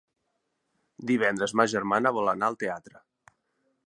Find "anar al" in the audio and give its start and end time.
2.33-2.57